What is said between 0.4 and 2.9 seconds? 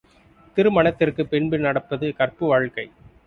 திருமணத்திற்கு பின்பு நடப்பது கற்பு வாழ்க்கை.